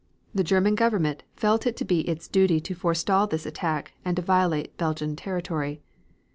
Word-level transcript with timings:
The 0.33 0.43
German 0.43 0.73
Government 0.73 1.21
felt 1.35 1.67
it 1.67 1.77
to 1.77 1.85
be 1.85 1.99
its 2.09 2.27
duty 2.27 2.59
to 2.59 2.73
forestall 2.73 3.27
this 3.27 3.45
attack 3.45 3.93
and 4.03 4.15
to 4.15 4.23
violate 4.23 4.75
Belgian 4.75 5.15
territory. 5.15 5.83